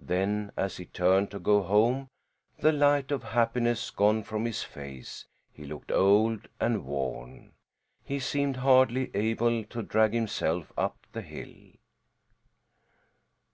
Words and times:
Then, 0.00 0.50
as 0.56 0.78
he 0.78 0.86
turned 0.86 1.30
to 1.30 1.38
go 1.38 1.60
home, 1.62 2.08
the 2.58 2.72
light 2.72 3.10
of 3.10 3.22
happiness 3.22 3.90
gone 3.90 4.22
from 4.22 4.46
his 4.46 4.62
face, 4.62 5.26
he 5.52 5.66
looked 5.66 5.92
old 5.92 6.48
and 6.58 6.86
worn; 6.86 7.52
he 8.02 8.18
seemed 8.18 8.56
hardly 8.56 9.10
able 9.14 9.64
to 9.64 9.82
drag 9.82 10.14
himself 10.14 10.72
up 10.78 10.96
the 11.12 11.20
hill. 11.20 11.52